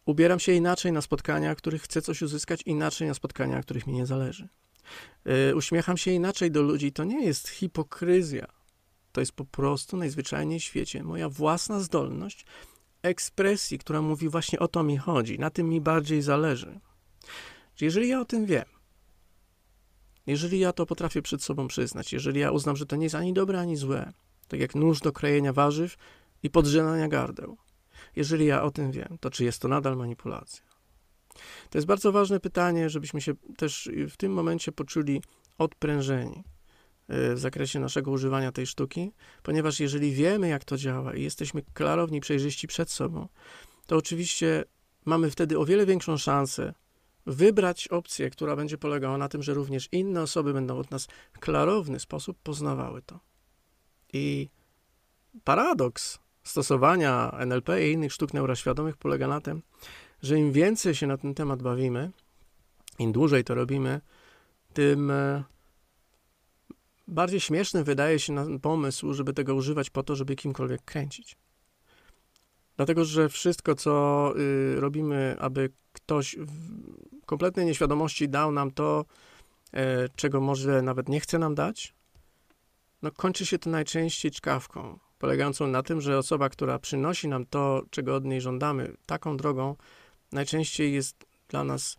[0.05, 4.05] Ubieram się inaczej na spotkania, których chcę coś uzyskać, inaczej na spotkania, których mi nie
[4.05, 4.47] zależy.
[5.49, 6.91] Y, uśmiecham się inaczej do ludzi.
[6.91, 8.47] To nie jest hipokryzja.
[9.11, 12.45] To jest po prostu najzwyczajniej w świecie moja własna zdolność
[13.01, 15.39] ekspresji, która mówi właśnie o to mi chodzi.
[15.39, 16.79] Na tym mi bardziej zależy.
[17.81, 18.65] Jeżeli ja o tym wiem,
[20.27, 23.33] jeżeli ja to potrafię przed sobą przyznać, jeżeli ja uznam, że to nie jest ani
[23.33, 24.13] dobre, ani złe,
[24.47, 25.97] tak jak nóż do krojenia warzyw
[26.43, 27.57] i podrzynania gardeł,
[28.15, 30.70] jeżeli ja o tym wiem, to czy jest to nadal manipulacja?
[31.69, 35.21] To jest bardzo ważne pytanie, żebyśmy się też w tym momencie poczuli
[35.57, 36.43] odprężeni
[37.07, 39.11] e, w zakresie naszego używania tej sztuki,
[39.43, 43.27] ponieważ jeżeli wiemy, jak to działa i jesteśmy klarowni, przejrzyści przed sobą,
[43.87, 44.63] to oczywiście
[45.05, 46.73] mamy wtedy o wiele większą szansę
[47.25, 51.39] wybrać opcję, która będzie polegała na tym, że również inne osoby będą od nas w
[51.39, 53.19] klarowny sposób poznawały to.
[54.13, 54.49] I
[55.43, 59.61] paradoks stosowania NLP i innych sztuk neuroświadomych polega na tym,
[60.21, 62.11] że im więcej się na ten temat bawimy,
[62.99, 64.01] im dłużej to robimy,
[64.73, 65.43] tym e,
[67.07, 71.37] bardziej śmieszny wydaje się nam pomysł, żeby tego używać po to, żeby kimkolwiek kręcić.
[72.77, 79.05] Dlatego, że wszystko, co y, robimy, aby ktoś w kompletnej nieświadomości dał nam to,
[79.73, 81.93] e, czego może nawet nie chce nam dać,
[83.01, 87.81] no kończy się to najczęściej czkawką, polegającą na tym, że osoba, która przynosi nam to,
[87.89, 89.75] czego od niej żądamy, taką drogą,
[90.31, 91.97] najczęściej jest dla nas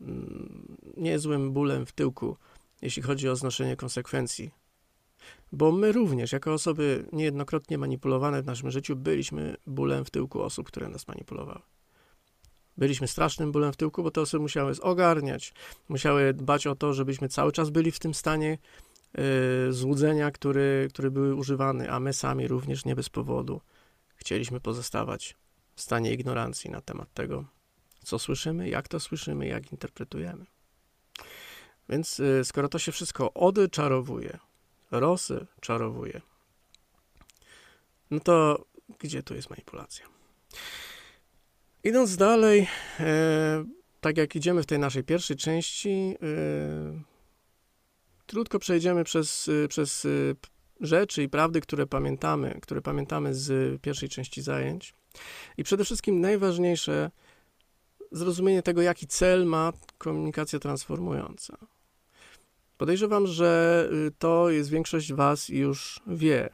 [0.00, 2.36] mm, niezłym bólem w tyłku,
[2.82, 4.50] jeśli chodzi o znoszenie konsekwencji.
[5.52, 10.66] Bo my również, jako osoby niejednokrotnie manipulowane w naszym życiu, byliśmy bólem w tyłku osób,
[10.66, 11.60] które nas manipulowały.
[12.76, 15.54] Byliśmy strasznym bólem w tyłku, bo te osoby musiały ogarniać,
[15.88, 18.58] musiały dbać o to, żebyśmy cały czas byli w tym stanie
[19.14, 23.60] yy, złudzenia, który, który były używane, a my sami również nie bez powodu
[24.20, 25.36] chcieliśmy pozostawać
[25.74, 27.44] w stanie ignorancji na temat tego,
[28.04, 30.46] co słyszymy, jak to słyszymy, jak interpretujemy.
[31.88, 34.38] Więc yy, skoro to się wszystko odczarowuje,
[34.90, 36.20] rosy czarowuje,
[38.10, 38.64] no to
[38.98, 40.06] gdzie tu jest manipulacja?
[41.84, 42.68] Idąc dalej,
[43.00, 43.64] e,
[44.00, 47.02] tak jak idziemy w tej naszej pierwszej części, e,
[48.26, 50.06] krótko przejdziemy przez, przez
[50.80, 54.94] rzeczy i prawdy, które pamiętamy, które pamiętamy z pierwszej części zajęć.
[55.56, 57.10] I przede wszystkim najważniejsze,
[58.12, 61.56] zrozumienie tego, jaki cel ma komunikacja transformująca.
[62.76, 66.48] Podejrzewam, że y, to jest większość Was już wie,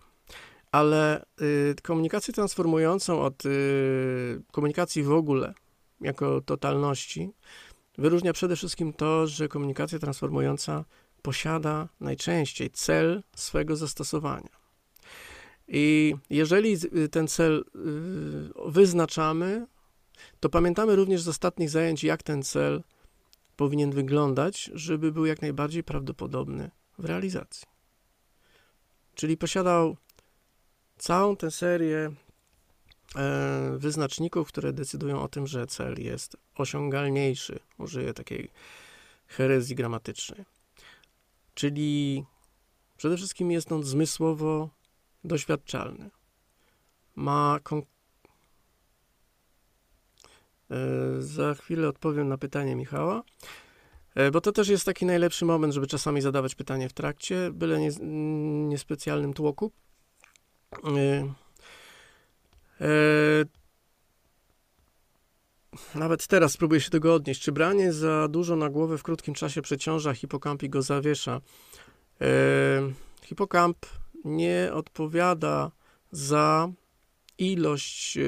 [0.73, 5.55] ale y, komunikację transformującą od y, komunikacji w ogóle,
[6.01, 7.31] jako totalności,
[7.99, 10.85] wyróżnia przede wszystkim to, że komunikacja transformująca
[11.23, 14.57] posiada najczęściej cel swego zastosowania.
[15.69, 16.77] I jeżeli
[17.11, 17.65] ten cel
[18.67, 19.67] wyznaczamy,
[20.41, 22.83] to pamiętamy również z ostatnich zajęć, jak ten cel
[23.57, 27.67] powinien wyglądać, żeby był jak najbardziej prawdopodobny w realizacji.
[29.15, 29.97] Czyli posiadał
[30.99, 32.13] całą tę serię
[33.17, 37.59] e, wyznaczników, które decydują o tym, że cel jest osiągalniejszy.
[37.79, 38.51] Użyję takiej
[39.27, 40.45] herezji gramatycznej.
[41.55, 42.25] Czyli
[42.97, 44.71] przede wszystkim jest on zmysłowo
[45.25, 46.11] doświadczalny.
[47.15, 47.96] Ma E,
[51.19, 53.23] za chwilę odpowiem na pytanie Michała,
[54.15, 57.81] e, bo to też jest taki najlepszy moment, żeby czasami zadawać pytanie w trakcie, byle
[57.81, 57.91] nie,
[58.69, 59.73] niespecjalnym tłoku.
[62.81, 63.45] E,
[65.95, 67.43] nawet teraz spróbuję się tego odnieść.
[67.43, 71.41] Czy branie za dużo na głowę w krótkim czasie przeciąża hipokamp i go zawiesza?
[73.23, 73.87] hipokamp
[74.25, 75.71] nie odpowiada
[76.11, 76.69] za
[77.39, 78.19] ilość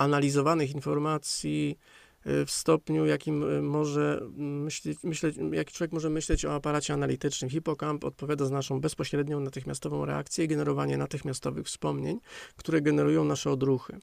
[0.00, 1.78] analizowanych informacji
[2.26, 7.50] y, w stopniu, jakim y, może myśleć, myśleć, jaki człowiek może myśleć o aparacie analitycznym.
[7.50, 12.20] Hipokamp odpowiada za naszą bezpośrednią, natychmiastową reakcję i generowanie natychmiastowych wspomnień,
[12.56, 13.98] które generują nasze odruchy.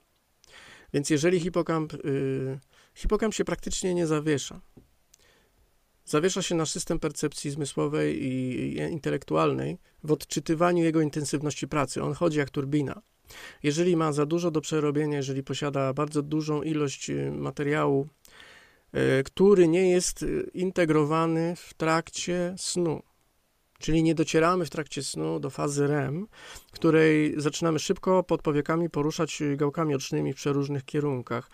[0.93, 2.59] Więc jeżeli hipokamp, yy,
[2.95, 4.61] hipokamp się praktycznie nie zawiesza,
[6.05, 12.03] zawiesza się nasz system percepcji zmysłowej i intelektualnej w odczytywaniu jego intensywności pracy.
[12.03, 13.01] On chodzi jak turbina.
[13.63, 18.07] Jeżeli ma za dużo do przerobienia, jeżeli posiada bardzo dużą ilość y, materiału,
[19.19, 23.03] y, który nie jest y, integrowany w trakcie snu,
[23.79, 26.27] czyli nie docieramy w trakcie snu do fazy REM,
[26.71, 31.49] której zaczynamy szybko pod powiekami poruszać gałkami ocznymi w przeróżnych kierunkach.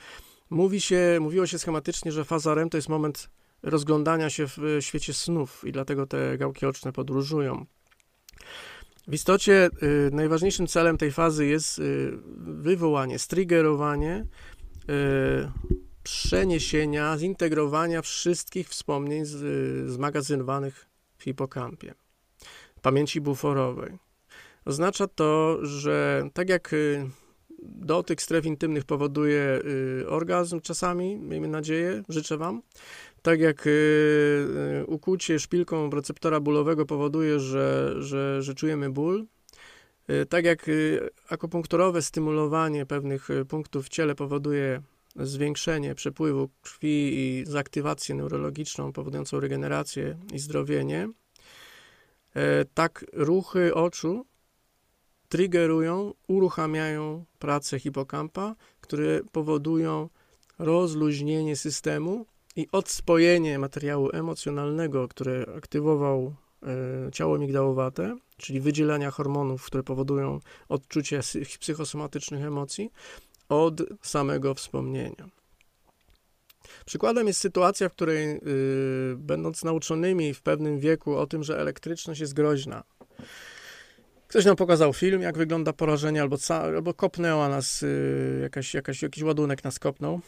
[0.50, 3.30] Mówi się, mówiło się schematycznie, że faza REM to jest moment
[3.64, 7.66] rozglądania się w świecie snów i dlatego te gałki oczne podróżują.
[9.08, 14.26] W istocie y, najważniejszym celem tej fazy jest y, wywołanie, striggerowanie
[14.90, 15.52] y,
[16.04, 20.86] przeniesienia, zintegrowania wszystkich wspomnień z, y, zmagazynowanych
[21.18, 21.94] w hipokampie,
[22.82, 23.98] pamięci buforowej.
[24.66, 27.10] Oznacza to, że tak jak y,
[27.64, 29.60] dotyk stref intymnych powoduje
[30.02, 32.62] y, orgazm czasami, miejmy nadzieję, życzę Wam.
[33.24, 39.26] Tak jak y, y, ukucie szpilką receptora bólowego powoduje, że, że, że czujemy ból,
[40.10, 40.70] y, tak jak
[41.30, 44.82] akupunkturowe stymulowanie pewnych punktów w ciele powoduje
[45.16, 51.10] zwiększenie przepływu krwi i zaktywację neurologiczną powodującą regenerację i zdrowienie,
[52.36, 54.26] e, tak ruchy oczu
[55.30, 60.10] triggerują, uruchamiają pracę hipokampa, które powodują
[60.60, 69.84] rozluźnienie systemu i odspojenie materiału emocjonalnego, które aktywował e, ciało migdałowate, czyli wydzielania hormonów, które
[69.84, 70.40] powodują
[70.70, 71.20] odczucie
[71.60, 72.92] psychosomatycznych emocji,
[73.50, 75.30] od samego wspomnienia.
[76.86, 82.22] Przykładem jest sytuacja, w której, yy, będąc nauczonymi w pewnym wieku o tym, że elektryczność
[82.22, 82.84] jest groźna,
[84.28, 89.24] ktoś nam pokazał film, jak wygląda porażenie, albo, albo kopnęła nas, yy, jakaś, jakaś, jakiś
[89.24, 90.22] ładunek nas kopnął.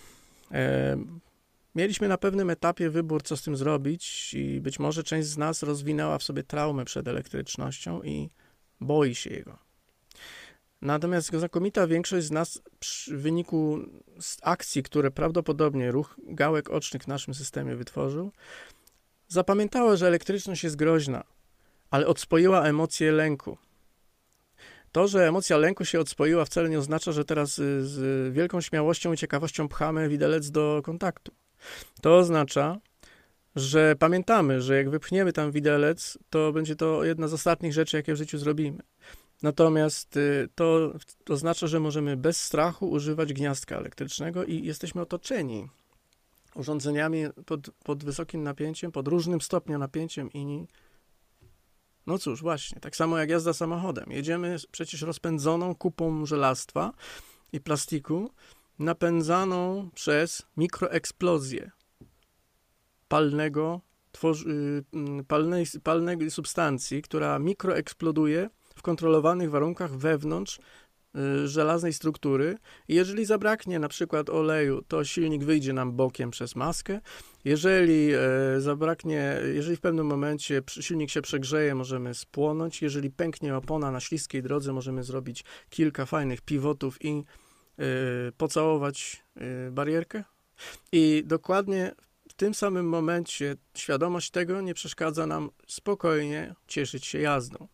[1.75, 5.63] Mieliśmy na pewnym etapie wybór, co z tym zrobić, i być może część z nas
[5.63, 8.29] rozwinęła w sobie traumę przed elektrycznością i
[8.81, 9.57] boi się jego.
[10.81, 13.79] Natomiast znakomita większość z nas w wyniku
[14.41, 18.31] akcji, które prawdopodobnie ruch gałek ocznych w naszym systemie wytworzył,
[19.27, 21.23] zapamiętała, że elektryczność jest groźna,
[21.91, 23.57] ale odspoiła emocję lęku.
[24.91, 29.17] To, że emocja lęku się odspoiła, wcale nie oznacza, że teraz z wielką śmiałością i
[29.17, 31.31] ciekawością pchamy widelec do kontaktu.
[32.01, 32.77] To oznacza,
[33.55, 38.13] że pamiętamy, że jak wypchniemy tam widelec, to będzie to jedna z ostatnich rzeczy, jakie
[38.13, 38.83] w życiu zrobimy.
[39.43, 40.93] Natomiast y, to,
[41.29, 45.69] oznacza, że możemy bez strachu używać gniazdka elektrycznego i jesteśmy otoczeni
[46.55, 50.67] urządzeniami pod, pod wysokim napięciem, pod różnym stopniem napięciem i
[52.07, 54.11] no cóż, właśnie, tak samo jak jazda samochodem.
[54.11, 56.93] Jedziemy przecież rozpędzoną kupą żelastwa
[57.53, 58.31] i plastiku,
[58.79, 61.71] napędzaną przez mikroeksplozję
[63.07, 64.49] palnego, tworzy,
[65.19, 70.59] y, palnej, palnej substancji, która mikroeksploduje w kontrolowanych warunkach wewnątrz
[71.15, 72.57] y, żelaznej struktury.
[72.87, 76.99] Jeżeli zabraknie na przykład oleju, to silnik wyjdzie nam bokiem przez maskę.
[77.45, 78.19] Jeżeli e,
[78.61, 82.81] zabraknie, jeżeli w pewnym momencie silnik się przegrzeje, możemy spłonąć.
[82.81, 87.23] Jeżeli pęknie opona na śliskiej drodze, możemy zrobić kilka fajnych pivotów i
[88.37, 90.23] pocałować e, barierkę.
[90.91, 91.95] I dokładnie
[92.29, 97.67] w tym samym momencie świadomość tego nie przeszkadza nam spokojnie cieszyć się jazdą.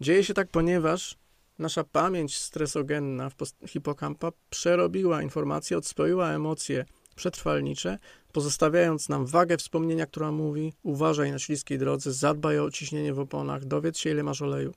[0.00, 1.18] Dzieje się tak, ponieważ
[1.58, 3.36] nasza pamięć stresogenna w
[3.68, 6.84] hipokampa przerobiła informacje, odspoiła emocje
[7.16, 7.98] przetrwalnicze,
[8.32, 13.64] pozostawiając nam wagę wspomnienia, która mówi uważaj na śliskiej drodze, zadbaj o ciśnienie w oponach,
[13.64, 14.74] dowiedz się ile masz oleju.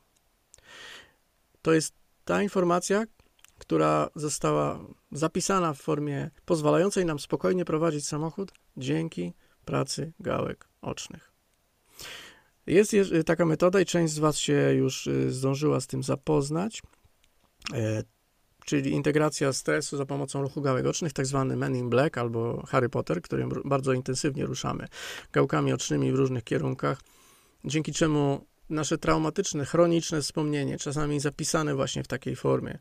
[1.61, 1.93] To jest
[2.25, 3.03] ta informacja,
[3.59, 4.79] która została
[5.11, 9.33] zapisana w formie pozwalającej nam spokojnie prowadzić samochód dzięki
[9.65, 11.31] pracy gałek ocznych.
[12.67, 12.95] Jest
[13.25, 16.81] taka metoda i część z Was się już y, zdążyła z tym zapoznać,
[17.73, 18.03] e,
[18.65, 22.89] czyli integracja stresu za pomocą ruchu gałek ocznych, tak zwany Men in Black albo Harry
[22.89, 24.87] Potter, którym bardzo intensywnie ruszamy
[25.31, 27.01] gałkami ocznymi w różnych kierunkach,
[27.65, 32.79] dzięki czemu nasze traumatyczne, chroniczne wspomnienie, czasami zapisane właśnie w takiej formie,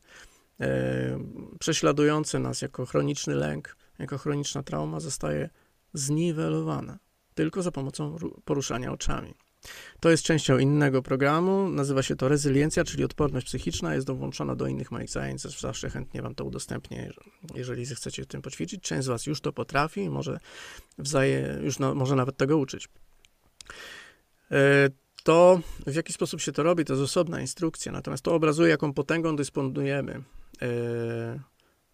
[0.60, 1.18] e,
[1.60, 5.50] prześladujące nas jako chroniczny lęk, jako chroniczna trauma, zostaje
[5.94, 6.98] zniwelowane
[7.38, 9.34] tylko za pomocą poruszania oczami.
[10.00, 14.66] To jest częścią innego programu, nazywa się to rezyliencja, czyli odporność psychiczna, jest dołączona do
[14.66, 17.12] innych moich zajęć, zawsze chętnie wam to udostępnię,
[17.54, 18.82] jeżeli zechcecie tym poćwiczyć.
[18.82, 20.38] Część z was już to potrafi i może,
[20.98, 22.88] wzaje, już może nawet tego uczyć.
[24.50, 24.88] E,
[25.24, 28.92] to, w jaki sposób się to robi, to jest osobna instrukcja, natomiast to obrazuje, jaką
[28.92, 30.22] potęgą dysponujemy,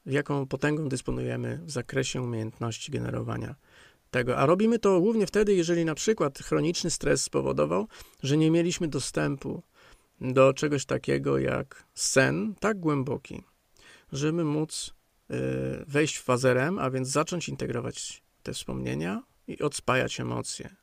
[0.07, 3.55] jaką potęgą dysponujemy w zakresie umiejętności generowania
[4.11, 4.38] tego.
[4.38, 7.88] A robimy to głównie wtedy, jeżeli na przykład chroniczny stres spowodował,
[8.22, 9.62] że nie mieliśmy dostępu
[10.20, 13.42] do czegoś takiego jak sen tak głęboki,
[14.12, 14.94] żeby móc
[15.31, 15.35] y,
[15.87, 20.77] wejść w fazę REM, a więc zacząć integrować te wspomnienia i odspajać emocje.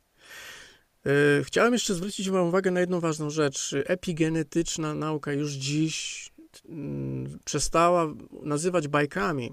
[1.40, 3.76] Y, chciałem jeszcze zwrócić Wam uwagę na jedną ważną rzecz.
[3.86, 6.31] Epigenetyczna nauka już dziś
[7.46, 8.08] przestała
[8.44, 9.52] nazywać bajkami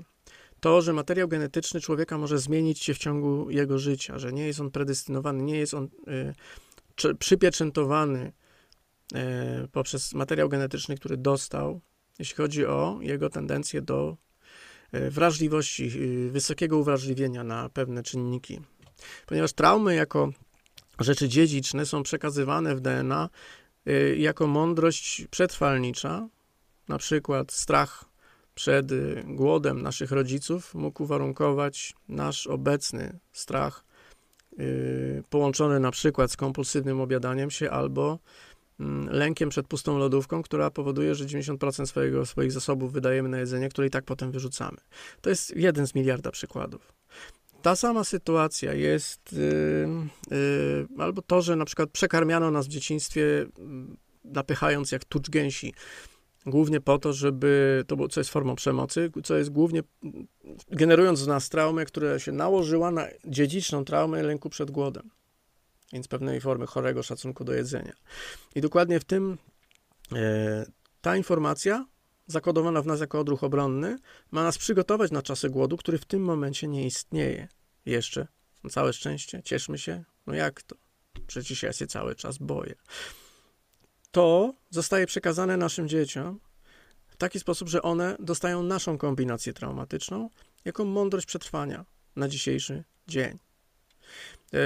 [0.60, 4.60] to, że materiał genetyczny człowieka może zmienić się w ciągu jego życia, że nie jest
[4.60, 5.88] on predestynowany, nie jest on
[7.04, 8.32] y, przypieczętowany
[9.64, 11.80] y, poprzez materiał genetyczny, który dostał,
[12.18, 14.16] jeśli chodzi o jego tendencję do
[14.94, 15.90] y, wrażliwości,
[16.30, 18.60] wysokiego uwrażliwienia na pewne czynniki.
[19.26, 20.30] Ponieważ traumy jako
[21.00, 23.28] rzeczy dziedziczne są przekazywane w DNA
[24.16, 26.28] jako mądrość przetrwalnicza,
[26.88, 28.04] na przykład strach
[28.58, 33.84] przed y, głodem naszych rodziców mógł uwarunkować nasz obecny strach,
[34.58, 38.18] yy, połączony na przykład z kompulsywnym obiadaniem się albo
[38.80, 43.68] mm, lękiem przed pustą lodówką, która powoduje, że 90% swojego, swoich zasobów wydajemy na jedzenie,
[43.68, 44.76] które i tak potem wyrzucamy.
[45.20, 46.92] To jest jeden z miliarda przykładów.
[47.62, 49.88] Ta sama sytuacja jest, yy,
[50.30, 55.74] yy, albo to, że na przykład przekarmiano nas w dzieciństwie, mm, napychając jak tucz gęsi,
[56.46, 59.82] głównie po to, żeby, to było, co jest formą przemocy, co jest głównie
[60.70, 65.10] generując w nas traumę, która się nałożyła na dziedziczną traumę lęku przed głodem,
[65.92, 67.92] więc pewnej formy chorego szacunku do jedzenia.
[68.54, 69.38] I dokładnie w tym
[70.12, 70.66] e,
[71.00, 71.86] ta informacja
[72.26, 73.98] zakodowana w nas jako odruch obronny
[74.30, 77.48] ma nas przygotować na czasy głodu, który w tym momencie nie istnieje
[77.86, 78.26] jeszcze.
[78.64, 80.04] Na całe szczęście, cieszmy się.
[80.26, 80.76] No jak to?
[81.26, 82.74] Przecież ja się cały czas boję
[84.18, 86.40] to zostaje przekazane naszym dzieciom
[87.06, 90.30] w taki sposób, że one dostają naszą kombinację traumatyczną
[90.64, 91.84] jako mądrość przetrwania
[92.16, 93.38] na dzisiejszy dzień.
[94.54, 94.58] E,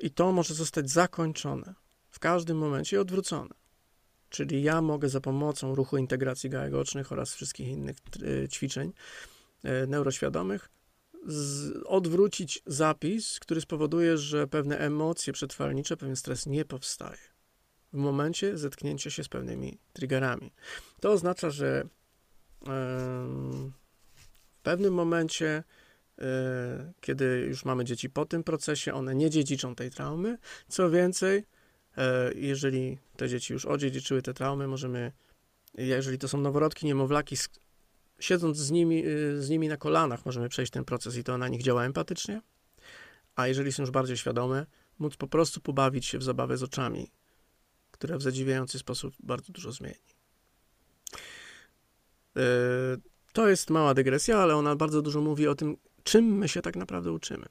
[0.00, 1.74] I to może zostać zakończone
[2.10, 3.54] w każdym momencie i odwrócone.
[4.28, 8.92] Czyli ja mogę za pomocą ruchu integracji gałek ocznych oraz wszystkich innych e, ćwiczeń
[9.64, 10.68] e, neuroświadomych
[11.84, 17.33] odwrócić zapis, który spowoduje, że pewne emocje przetrwalnicze, pewien stres nie powstaje
[17.94, 20.52] w momencie zetknięcia się z pewnymi triggerami.
[21.00, 21.84] To oznacza, że
[24.54, 25.64] w pewnym momencie,
[26.18, 30.38] e, kiedy już mamy dzieci po tym procesie, one nie dziedziczą tej traumy.
[30.68, 31.44] Co więcej,
[31.96, 35.12] e, jeżeli te dzieci już odziedziczyły te traumy, możemy,
[35.74, 37.36] jeżeli to są noworodki, niemowlaki,
[38.18, 41.48] siedząc z nimi, e, z nimi na kolanach, możemy przejść ten proces i to na
[41.48, 42.40] nich działa empatycznie.
[43.36, 44.66] A jeżeli są już bardziej świadome,
[44.98, 47.10] móc po prostu pobawić się w zabawę z oczami,
[48.04, 49.94] która w zadziwiający sposób bardzo dużo zmieni.
[52.36, 52.40] E,
[53.32, 56.76] to jest mała dygresja, ale ona bardzo dużo mówi o tym, czym my się tak
[56.76, 57.46] naprawdę uczymy.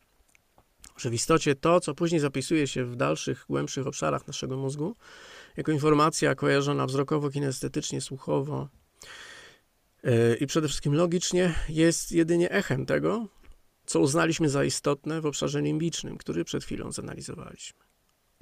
[0.97, 4.95] Że w istocie to, co później zapisuje się w dalszych, głębszych obszarach naszego mózgu,
[5.57, 8.69] jako informacja kojarzona wzrokowo, kinestetycznie, słuchowo
[10.03, 13.27] e, i przede wszystkim logicznie, jest jedynie echem tego,
[13.85, 17.82] co uznaliśmy za istotne w obszarze limbicznym, który przed chwilą zanalizowaliśmy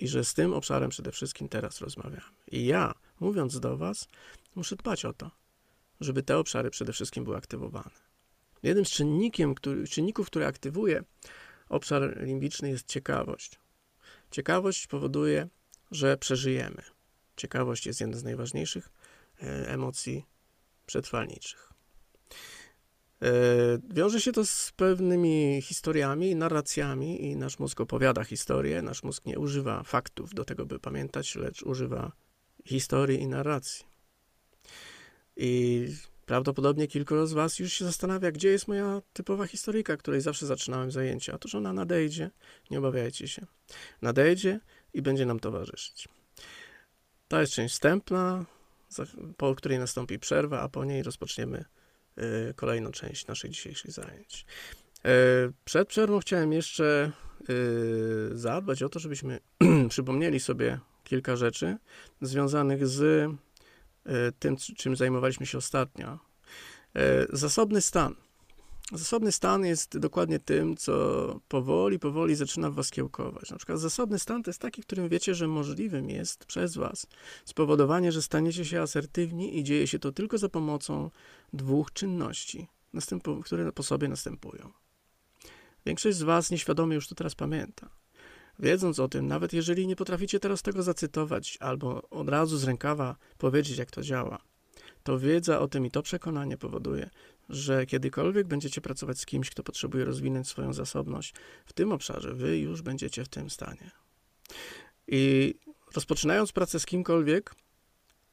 [0.01, 2.31] i że z tym obszarem przede wszystkim teraz rozmawiamy.
[2.47, 4.07] I ja, mówiąc do Was,
[4.55, 5.31] muszę dbać o to,
[5.99, 8.11] żeby te obszary przede wszystkim były aktywowane.
[8.63, 11.03] Jednym z czynnikiem, który, czynników, który aktywuje
[11.69, 13.59] obszar limbiczny jest ciekawość.
[14.31, 15.47] Ciekawość powoduje,
[15.91, 16.81] że przeżyjemy.
[17.37, 18.89] Ciekawość jest jedną z najważniejszych
[19.41, 20.25] e, emocji
[20.85, 21.73] przetrwalniczych.
[23.21, 23.27] E,
[23.89, 28.81] wiąże się to z pewnymi historiami, narracjami i nasz mózg opowiada historię.
[28.81, 32.11] Nasz mózg nie używa faktów do tego, by pamiętać, lecz używa
[32.65, 33.85] historii i narracji.
[35.37, 35.87] I
[36.25, 40.91] prawdopodobnie kilku z Was już się zastanawia, gdzie jest moja typowa historyjka, której zawsze zaczynałem
[40.91, 41.33] zajęcia.
[41.33, 42.31] Otóż ona nadejdzie,
[42.71, 43.45] nie obawiajcie się.
[44.01, 44.59] Nadejdzie
[44.93, 46.07] i będzie nam towarzyszyć.
[47.27, 48.45] To jest część wstępna,
[49.37, 51.65] po której nastąpi przerwa, a po niej rozpoczniemy
[52.55, 54.45] kolejną część naszych dzisiejszych zajęć.
[55.05, 57.11] Y, przed przerwą chciałem jeszcze
[57.49, 59.39] y, zadbać o to, żebyśmy
[59.89, 61.77] przypomnieli sobie kilka rzeczy
[62.21, 63.31] związanych z
[64.39, 66.19] tym, czym zajmowaliśmy się ostatnio.
[67.29, 68.15] Zasobny stan.
[68.93, 73.51] Zasobny stan jest dokładnie tym, co powoli, powoli zaczyna was kiełkować.
[73.51, 77.07] Na przykład zasobny stan to jest taki, w którym wiecie, że możliwym jest przez was
[77.45, 81.09] spowodowanie, że staniecie się asertywni i dzieje się to tylko za pomocą
[81.53, 82.67] dwóch czynności,
[83.43, 84.71] które po sobie następują.
[85.85, 87.89] Większość z was nieświadomie już to teraz pamięta.
[88.59, 93.15] Wiedząc o tym, nawet jeżeli nie potraficie teraz tego zacytować albo od razu z rękawa
[93.37, 94.50] powiedzieć, jak to działa,
[95.03, 97.09] to wiedza o tym i to przekonanie powoduje,
[97.49, 101.33] że kiedykolwiek będziecie pracować z kimś, kto potrzebuje rozwinąć swoją zasobność
[101.65, 103.91] w tym obszarze, wy już będziecie w tym stanie.
[105.07, 105.55] I
[105.95, 107.55] rozpoczynając pracę z kimkolwiek,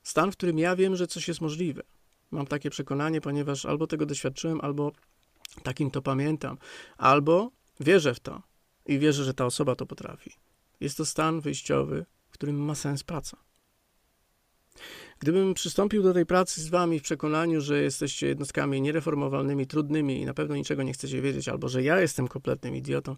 [0.03, 1.83] stan, w którym ja wiem, że coś jest możliwe.
[2.31, 4.93] Mam takie przekonanie, ponieważ albo tego doświadczyłem, albo
[5.63, 6.59] takim to pamiętam,
[6.97, 7.51] albo
[7.81, 8.43] wierzę w to
[8.87, 10.33] i wierzę, że ta osoba to potrafi.
[10.81, 13.48] Jest to stan wyjściowy, w którym ma sens praca.
[15.19, 20.25] Gdybym przystąpił do tej pracy z wami w przekonaniu, że jesteście jednostkami niereformowalnymi, trudnymi i
[20.25, 23.17] na pewno niczego nie chcecie wiedzieć, albo że ja jestem kompletnym idiotą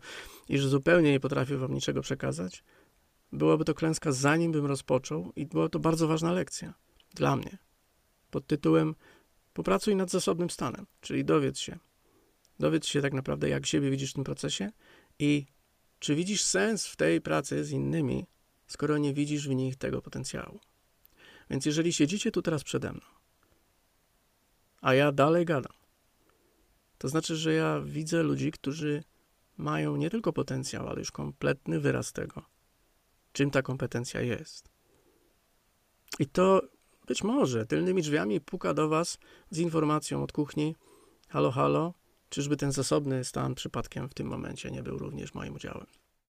[0.48, 2.64] i że zupełnie nie potrafię wam niczego przekazać,
[3.32, 6.74] byłaby to klęska zanim bym rozpoczął i była to bardzo ważna lekcja
[7.14, 7.58] dla mnie.
[8.30, 8.94] Pod tytułem
[9.52, 11.78] Popracuj nad zasobnym stanem, czyli dowiedz się.
[12.58, 14.70] Dowiedz się tak naprawdę, jak siebie widzisz w tym procesie
[15.18, 15.46] i
[15.98, 18.26] czy widzisz sens w tej pracy z innymi,
[18.66, 20.60] skoro nie widzisz w nich tego potencjału.
[21.50, 23.06] Więc jeżeli siedzicie tu teraz przede mną,
[24.80, 25.72] a ja dalej gadam,
[26.98, 29.04] To znaczy, że ja widzę ludzi, którzy
[29.56, 32.42] mają nie tylko potencjał, ale już kompletny wyraz tego,
[33.32, 34.68] czym ta kompetencja jest.
[36.18, 36.62] I to
[37.06, 39.18] być może tylnymi drzwiami puka do Was
[39.50, 40.76] z informacją od kuchni:
[41.28, 41.94] Halo, halo,
[42.28, 45.86] czyżby ten zasobny stan przypadkiem w tym momencie nie był również moim udziałem?